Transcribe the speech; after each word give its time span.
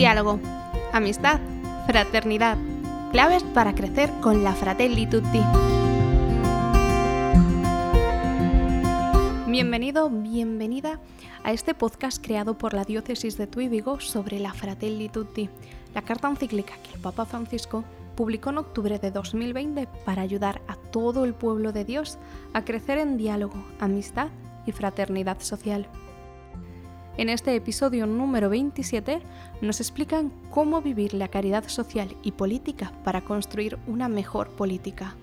Diálogo, 0.00 0.40
amistad, 0.94 1.40
fraternidad, 1.86 2.56
claves 3.12 3.42
para 3.42 3.74
crecer 3.74 4.10
con 4.22 4.42
la 4.42 4.54
Fratelli 4.54 5.04
Tutti. 5.04 5.42
Bienvenido, 9.46 10.08
bienvenida 10.08 10.98
a 11.44 11.52
este 11.52 11.74
podcast 11.74 12.24
creado 12.24 12.56
por 12.56 12.72
la 12.72 12.84
diócesis 12.84 13.36
de 13.36 13.46
Tuy 13.46 13.68
Vigo 13.68 14.00
sobre 14.00 14.40
la 14.40 14.54
Fratelli 14.54 15.10
Tutti, 15.10 15.50
la 15.94 16.00
carta 16.00 16.30
encíclica 16.30 16.72
que 16.82 16.94
el 16.94 17.00
Papa 17.02 17.26
Francisco 17.26 17.84
publicó 18.16 18.48
en 18.48 18.56
octubre 18.56 18.98
de 18.98 19.10
2020 19.10 19.86
para 20.06 20.22
ayudar 20.22 20.62
a 20.66 20.76
todo 20.76 21.26
el 21.26 21.34
pueblo 21.34 21.72
de 21.72 21.84
Dios 21.84 22.16
a 22.54 22.64
crecer 22.64 22.96
en 22.96 23.18
diálogo, 23.18 23.62
amistad 23.78 24.28
y 24.64 24.72
fraternidad 24.72 25.40
social. 25.40 25.86
En 27.16 27.28
este 27.28 27.54
episodio 27.54 28.06
número 28.06 28.48
27 28.48 29.20
nos 29.60 29.80
explican 29.80 30.32
cómo 30.50 30.80
vivir 30.80 31.12
la 31.12 31.28
caridad 31.28 31.68
social 31.68 32.16
y 32.22 32.32
política 32.32 32.92
para 33.04 33.22
construir 33.22 33.78
una 33.86 34.08
mejor 34.08 34.50
política. 34.50 35.14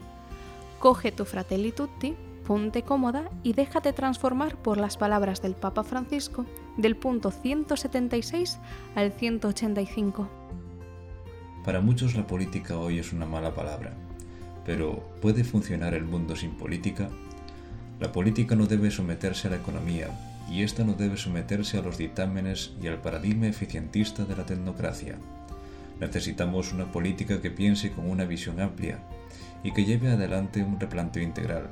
Coge 0.79 1.11
tu 1.11 1.25
Fratelli 1.25 1.71
Tutti, 1.71 2.15
ponte 2.45 2.83
cómoda 2.83 3.29
y 3.41 3.53
déjate 3.53 3.93
transformar 3.93 4.57
por 4.57 4.77
las 4.77 4.97
palabras 4.97 5.41
del 5.41 5.55
Papa 5.55 5.83
Francisco 5.83 6.45
del 6.75 6.95
punto 6.97 7.31
176 7.31 8.59
al 8.95 9.11
185. 9.11 10.29
Para 11.63 11.81
muchos 11.81 12.15
la 12.15 12.27
política 12.27 12.77
hoy 12.77 12.99
es 12.99 13.11
una 13.11 13.25
mala 13.25 13.55
palabra, 13.55 13.93
pero 14.65 15.03
¿puede 15.21 15.43
funcionar 15.43 15.93
el 15.93 16.03
mundo 16.03 16.35
sin 16.35 16.51
política? 16.51 17.09
La 17.99 18.11
política 18.11 18.55
no 18.55 18.67
debe 18.67 18.91
someterse 18.91 19.47
a 19.47 19.51
la 19.51 19.57
economía, 19.57 20.09
y 20.49 20.63
ésta 20.63 20.83
no 20.83 20.93
debe 20.93 21.17
someterse 21.17 21.77
a 21.77 21.81
los 21.81 21.97
dictámenes 21.97 22.71
y 22.81 22.87
al 22.87 23.01
paradigma 23.01 23.47
eficientista 23.47 24.23
de 24.25 24.35
la 24.35 24.45
tecnocracia. 24.45 25.17
Necesitamos 25.99 26.73
una 26.73 26.91
política 26.91 27.41
que 27.41 27.51
piense 27.51 27.91
con 27.91 28.09
una 28.09 28.25
visión 28.25 28.59
amplia 28.59 28.99
y 29.63 29.73
que 29.73 29.85
lleve 29.85 30.11
adelante 30.11 30.63
un 30.63 30.79
replanteo 30.79 31.23
integral, 31.23 31.69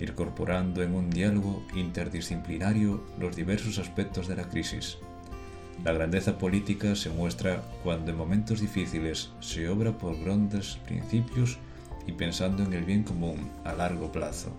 incorporando 0.00 0.82
en 0.82 0.94
un 0.94 1.10
diálogo 1.10 1.64
interdisciplinario 1.74 3.04
los 3.18 3.36
diversos 3.36 3.78
aspectos 3.78 4.28
de 4.28 4.36
la 4.36 4.48
crisis. 4.48 4.98
La 5.84 5.92
grandeza 5.92 6.38
política 6.38 6.96
se 6.96 7.08
muestra 7.08 7.62
cuando 7.84 8.10
en 8.10 8.16
momentos 8.16 8.60
difíciles 8.60 9.30
se 9.40 9.68
obra 9.68 9.96
por 9.96 10.18
grandes 10.18 10.76
principios 10.86 11.58
y 12.06 12.12
pensando 12.12 12.64
en 12.64 12.72
el 12.72 12.84
bien 12.84 13.04
común 13.04 13.48
a 13.64 13.72
largo 13.74 14.10
plazo. 14.10 14.50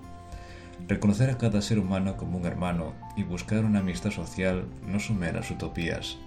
Reconocer 0.88 1.30
a 1.30 1.38
cada 1.38 1.62
ser 1.62 1.80
humano 1.80 2.18
como 2.18 2.38
un 2.38 2.46
hermano 2.46 2.94
y 3.16 3.24
buscar 3.24 3.66
una 3.66 3.80
amistad 3.80 4.12
social 4.12 4.66
no 4.88 5.00
son 5.00 5.20
meras 5.20 5.52
utopías. 5.52 6.18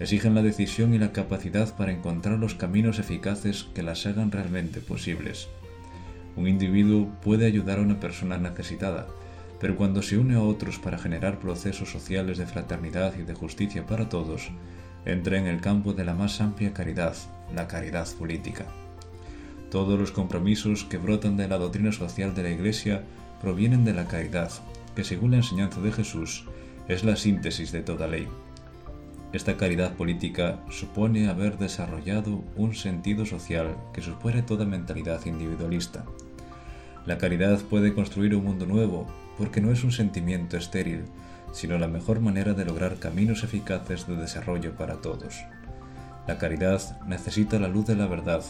Exigen 0.00 0.34
la 0.34 0.42
decisión 0.42 0.92
y 0.92 0.98
la 0.98 1.12
capacidad 1.12 1.74
para 1.76 1.92
encontrar 1.92 2.38
los 2.38 2.54
caminos 2.54 2.98
eficaces 2.98 3.64
que 3.74 3.82
las 3.82 4.04
hagan 4.06 4.32
realmente 4.32 4.80
posibles. 4.80 5.48
Un 6.36 6.48
individuo 6.48 7.08
puede 7.22 7.46
ayudar 7.46 7.78
a 7.78 7.82
una 7.82 8.00
persona 8.00 8.36
necesitada, 8.36 9.06
pero 9.60 9.76
cuando 9.76 10.02
se 10.02 10.18
une 10.18 10.34
a 10.34 10.42
otros 10.42 10.78
para 10.78 10.98
generar 10.98 11.38
procesos 11.38 11.90
sociales 11.90 12.38
de 12.38 12.46
fraternidad 12.46 13.14
y 13.16 13.22
de 13.22 13.34
justicia 13.34 13.86
para 13.86 14.08
todos, 14.08 14.50
entra 15.06 15.38
en 15.38 15.46
el 15.46 15.60
campo 15.60 15.92
de 15.92 16.04
la 16.04 16.14
más 16.14 16.40
amplia 16.40 16.72
caridad, 16.72 17.14
la 17.54 17.68
caridad 17.68 18.08
política. 18.18 18.66
Todos 19.70 19.98
los 19.98 20.12
compromisos 20.12 20.84
que 20.84 20.98
brotan 20.98 21.36
de 21.36 21.48
la 21.48 21.58
doctrina 21.58 21.92
social 21.92 22.34
de 22.34 22.42
la 22.42 22.50
Iglesia 22.50 23.04
provienen 23.44 23.84
de 23.84 23.92
la 23.92 24.06
caridad, 24.06 24.50
que 24.96 25.04
según 25.04 25.32
la 25.32 25.36
enseñanza 25.36 25.78
de 25.82 25.92
Jesús 25.92 26.46
es 26.88 27.04
la 27.04 27.14
síntesis 27.14 27.72
de 27.72 27.82
toda 27.82 28.06
ley. 28.06 28.26
Esta 29.34 29.58
caridad 29.58 29.92
política 29.96 30.60
supone 30.70 31.28
haber 31.28 31.58
desarrollado 31.58 32.42
un 32.56 32.74
sentido 32.74 33.26
social 33.26 33.76
que 33.92 34.00
supere 34.00 34.40
toda 34.40 34.64
mentalidad 34.64 35.26
individualista. 35.26 36.06
La 37.04 37.18
caridad 37.18 37.60
puede 37.60 37.92
construir 37.92 38.34
un 38.34 38.44
mundo 38.44 38.64
nuevo 38.64 39.06
porque 39.36 39.60
no 39.60 39.72
es 39.72 39.84
un 39.84 39.92
sentimiento 39.92 40.56
estéril, 40.56 41.02
sino 41.52 41.76
la 41.76 41.88
mejor 41.88 42.20
manera 42.20 42.54
de 42.54 42.64
lograr 42.64 42.96
caminos 42.96 43.44
eficaces 43.44 44.06
de 44.06 44.16
desarrollo 44.16 44.72
para 44.72 45.02
todos. 45.02 45.34
La 46.26 46.38
caridad 46.38 46.80
necesita 47.06 47.58
la 47.58 47.68
luz 47.68 47.86
de 47.86 47.96
la 47.96 48.06
verdad 48.06 48.42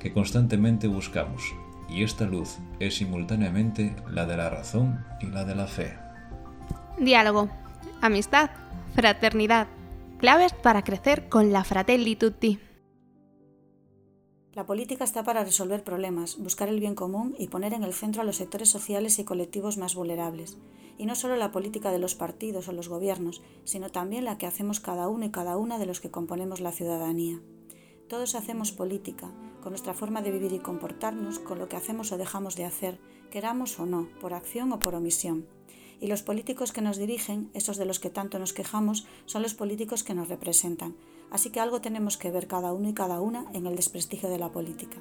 que 0.00 0.10
constantemente 0.10 0.88
buscamos, 0.88 1.42
y 1.88 2.02
esta 2.02 2.24
luz 2.24 2.58
es 2.80 2.96
simultáneamente 2.96 3.96
la 4.10 4.26
de 4.26 4.36
la 4.36 4.50
razón 4.50 5.04
y 5.20 5.26
la 5.26 5.44
de 5.44 5.54
la 5.54 5.66
fe. 5.66 5.98
Diálogo, 6.98 7.48
amistad, 8.00 8.50
fraternidad, 8.94 9.68
claves 10.18 10.52
para 10.52 10.82
crecer 10.82 11.28
con 11.28 11.52
la 11.52 11.64
Fratelli 11.64 12.16
Tutti. 12.16 12.58
La 14.52 14.66
política 14.66 15.04
está 15.04 15.22
para 15.22 15.44
resolver 15.44 15.84
problemas, 15.84 16.36
buscar 16.36 16.68
el 16.68 16.80
bien 16.80 16.96
común 16.96 17.36
y 17.38 17.46
poner 17.46 17.74
en 17.74 17.84
el 17.84 17.94
centro 17.94 18.22
a 18.22 18.24
los 18.24 18.36
sectores 18.36 18.68
sociales 18.68 19.20
y 19.20 19.24
colectivos 19.24 19.78
más 19.78 19.94
vulnerables. 19.94 20.58
Y 20.98 21.06
no 21.06 21.14
solo 21.14 21.36
la 21.36 21.52
política 21.52 21.92
de 21.92 22.00
los 22.00 22.16
partidos 22.16 22.66
o 22.66 22.72
los 22.72 22.88
gobiernos, 22.88 23.40
sino 23.62 23.90
también 23.90 24.24
la 24.24 24.36
que 24.36 24.46
hacemos 24.46 24.80
cada 24.80 25.06
uno 25.06 25.26
y 25.26 25.30
cada 25.30 25.56
una 25.56 25.78
de 25.78 25.86
los 25.86 26.00
que 26.00 26.10
componemos 26.10 26.60
la 26.60 26.72
ciudadanía. 26.72 27.40
Todos 28.08 28.34
hacemos 28.34 28.72
política, 28.72 29.30
con 29.62 29.72
nuestra 29.72 29.92
forma 29.92 30.22
de 30.22 30.30
vivir 30.30 30.54
y 30.54 30.60
comportarnos, 30.60 31.38
con 31.38 31.58
lo 31.58 31.68
que 31.68 31.76
hacemos 31.76 32.10
o 32.10 32.16
dejamos 32.16 32.56
de 32.56 32.64
hacer, 32.64 32.98
queramos 33.30 33.78
o 33.78 33.84
no, 33.84 34.08
por 34.18 34.32
acción 34.32 34.72
o 34.72 34.78
por 34.78 34.94
omisión. 34.94 35.46
Y 36.00 36.06
los 36.06 36.22
políticos 36.22 36.72
que 36.72 36.80
nos 36.80 36.96
dirigen, 36.96 37.50
esos 37.52 37.76
de 37.76 37.84
los 37.84 38.00
que 38.00 38.08
tanto 38.08 38.38
nos 38.38 38.54
quejamos, 38.54 39.06
son 39.26 39.42
los 39.42 39.52
políticos 39.52 40.04
que 40.04 40.14
nos 40.14 40.28
representan. 40.28 40.96
Así 41.30 41.50
que 41.50 41.60
algo 41.60 41.82
tenemos 41.82 42.16
que 42.16 42.30
ver 42.30 42.46
cada 42.46 42.72
uno 42.72 42.88
y 42.88 42.94
cada 42.94 43.20
una 43.20 43.44
en 43.52 43.66
el 43.66 43.76
desprestigio 43.76 44.30
de 44.30 44.38
la 44.38 44.52
política. 44.52 44.96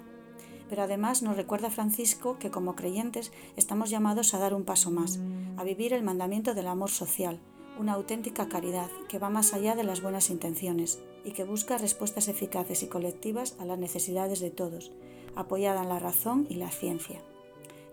Pero 0.68 0.84
además 0.84 1.22
nos 1.22 1.38
recuerda 1.38 1.70
Francisco 1.70 2.38
que 2.40 2.52
como 2.52 2.76
creyentes 2.76 3.32
estamos 3.56 3.90
llamados 3.90 4.34
a 4.34 4.40
dar 4.40 4.54
un 4.54 4.66
paso 4.66 4.92
más, 4.92 5.18
a 5.56 5.64
vivir 5.64 5.94
el 5.94 6.04
mandamiento 6.04 6.54
del 6.54 6.68
amor 6.68 6.90
social, 6.90 7.40
una 7.80 7.94
auténtica 7.94 8.50
caridad 8.50 8.90
que 9.08 9.20
va 9.20 9.30
más 9.30 9.54
allá 9.54 9.76
de 9.76 9.84
las 9.84 10.02
buenas 10.02 10.30
intenciones 10.30 11.00
y 11.24 11.32
que 11.32 11.44
busca 11.44 11.78
respuestas 11.78 12.28
eficaces 12.28 12.84
y 12.84 12.88
colectivas 12.88 13.56
a 13.60 13.66
las 13.66 13.78
necesidades 13.78 14.40
de 14.40 14.52
todos, 14.52 14.92
apoyada 15.36 15.84
en 15.84 15.90
la 15.90 16.00
razón 16.00 16.48
y 16.50 16.56
la 16.56 16.70
ciencia. 16.70 17.22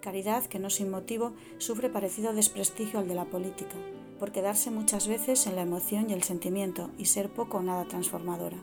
Caridad 0.01 0.45
que 0.45 0.59
no 0.59 0.71
sin 0.71 0.91
motivo 0.91 1.33
sufre 1.59 1.89
parecido 1.89 2.33
desprestigio 2.33 2.99
al 2.99 3.09
de 3.09 3.15
la 3.15 3.25
política, 3.25 3.77
por 4.19 4.33
quedarse 4.33 4.71
muchas 4.71 5.09
veces 5.09 5.47
en 5.47 5.57
la 5.57 5.63
emoción 5.63 6.11
y 6.11 6.13
el 6.13 6.23
sentimiento 6.23 6.91
y 6.99 7.07
ser 7.07 7.31
poco 7.31 7.59
o 7.59 7.63
nada 7.63 7.85
transformadora. 7.85 8.59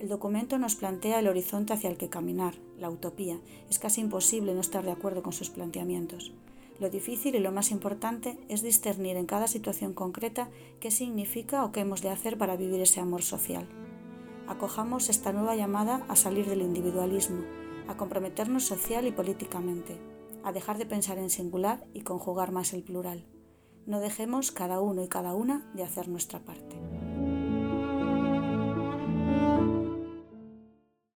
El 0.00 0.08
documento 0.08 0.58
nos 0.58 0.74
plantea 0.74 1.20
el 1.20 1.28
horizonte 1.28 1.72
hacia 1.72 1.88
el 1.88 1.96
que 1.96 2.10
caminar, 2.10 2.54
la 2.78 2.90
utopía. 2.90 3.38
Es 3.70 3.78
casi 3.78 4.00
imposible 4.00 4.54
no 4.54 4.60
estar 4.60 4.84
de 4.84 4.90
acuerdo 4.90 5.22
con 5.22 5.32
sus 5.32 5.50
planteamientos. 5.50 6.32
Lo 6.80 6.90
difícil 6.90 7.36
y 7.36 7.38
lo 7.38 7.52
más 7.52 7.70
importante 7.70 8.36
es 8.48 8.62
discernir 8.62 9.16
en 9.16 9.26
cada 9.26 9.46
situación 9.46 9.94
concreta 9.94 10.50
qué 10.80 10.90
significa 10.90 11.64
o 11.64 11.70
qué 11.70 11.80
hemos 11.80 12.02
de 12.02 12.10
hacer 12.10 12.36
para 12.36 12.56
vivir 12.56 12.80
ese 12.80 13.00
amor 13.00 13.22
social. 13.22 13.68
Acojamos 14.48 15.08
esta 15.08 15.32
nueva 15.32 15.54
llamada 15.54 16.04
a 16.08 16.16
salir 16.16 16.46
del 16.46 16.62
individualismo, 16.62 17.42
a 17.86 17.96
comprometernos 17.96 18.64
social 18.64 19.06
y 19.06 19.12
políticamente, 19.12 19.96
a 20.42 20.52
dejar 20.52 20.76
de 20.78 20.86
pensar 20.86 21.18
en 21.18 21.30
singular 21.30 21.86
y 21.94 22.00
conjugar 22.00 22.50
más 22.50 22.74
el 22.74 22.82
plural. 22.82 23.24
No 23.86 24.00
dejemos 24.00 24.50
cada 24.50 24.80
uno 24.80 25.02
y 25.02 25.08
cada 25.08 25.34
una 25.34 25.70
de 25.74 25.84
hacer 25.84 26.08
nuestra 26.08 26.40
parte. 26.40 26.83